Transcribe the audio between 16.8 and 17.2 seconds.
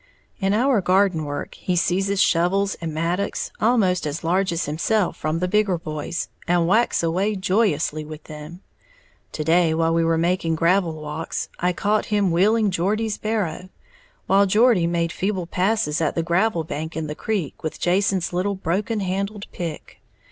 in the